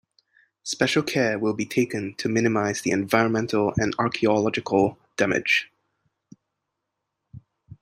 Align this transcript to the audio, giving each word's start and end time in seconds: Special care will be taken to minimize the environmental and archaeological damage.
Special 0.63 1.03
care 1.03 1.37
will 1.37 1.53
be 1.53 1.63
taken 1.63 2.15
to 2.15 2.27
minimize 2.27 2.81
the 2.81 2.89
environmental 2.89 3.71
and 3.77 3.93
archaeological 3.99 4.97
damage. 5.15 5.69